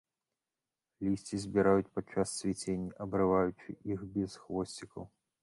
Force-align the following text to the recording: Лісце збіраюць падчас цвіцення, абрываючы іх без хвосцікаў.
Лісце 1.07 1.39
збіраюць 1.43 1.91
падчас 1.97 2.33
цвіцення, 2.39 2.91
абрываючы 3.07 3.69
іх 3.99 4.09
без 4.19 4.31
хвосцікаў. 4.47 5.03